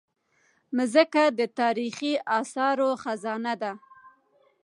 مځکه 0.75 1.23
د 1.39 1.41
تاریخي 1.59 2.13
اثارو 2.39 2.89
خزانه 3.01 3.53
ده. 3.61 3.71